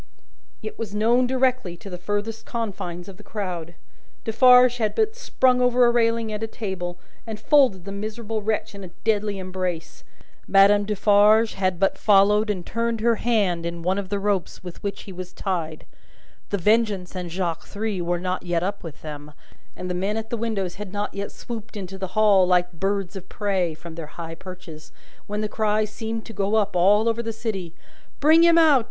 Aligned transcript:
It 0.63 0.79
was 0.79 0.95
known 0.95 1.27
directly, 1.27 1.77
to 1.77 1.87
the 1.87 1.97
furthest 1.99 2.43
confines 2.43 3.07
of 3.07 3.17
the 3.17 3.21
crowd. 3.23 3.75
Defarge 4.23 4.77
had 4.77 4.95
but 4.95 5.15
sprung 5.15 5.61
over 5.61 5.85
a 5.85 5.91
railing 5.91 6.33
and 6.33 6.41
a 6.41 6.47
table, 6.47 6.97
and 7.27 7.39
folded 7.39 7.85
the 7.85 7.91
miserable 7.91 8.41
wretch 8.41 8.73
in 8.73 8.83
a 8.83 8.87
deadly 9.03 9.37
embrace 9.37 10.03
Madame 10.47 10.85
Defarge 10.85 11.53
had 11.53 11.79
but 11.79 11.99
followed 11.99 12.49
and 12.49 12.65
turned 12.65 12.99
her 13.01 13.17
hand 13.17 13.63
in 13.63 13.83
one 13.83 13.99
of 13.99 14.09
the 14.09 14.17
ropes 14.17 14.63
with 14.63 14.81
which 14.81 15.03
he 15.03 15.13
was 15.13 15.33
tied 15.33 15.85
The 16.49 16.57
Vengeance 16.57 17.15
and 17.15 17.29
Jacques 17.31 17.67
Three 17.67 18.01
were 18.01 18.19
not 18.19 18.41
yet 18.41 18.63
up 18.63 18.81
with 18.81 19.03
them, 19.03 19.33
and 19.75 19.87
the 19.87 19.93
men 19.93 20.17
at 20.17 20.31
the 20.31 20.35
windows 20.35 20.77
had 20.81 20.91
not 20.91 21.13
yet 21.13 21.31
swooped 21.31 21.77
into 21.77 21.99
the 21.99 22.17
Hall, 22.17 22.47
like 22.47 22.73
birds 22.73 23.15
of 23.15 23.29
prey 23.29 23.75
from 23.75 23.93
their 23.93 24.07
high 24.17 24.33
perches 24.33 24.91
when 25.27 25.41
the 25.41 25.47
cry 25.47 25.85
seemed 25.85 26.25
to 26.25 26.33
go 26.33 26.55
up, 26.55 26.75
all 26.75 27.07
over 27.07 27.21
the 27.21 27.31
city, 27.31 27.75
"Bring 28.19 28.41
him 28.43 28.57
out! 28.57 28.79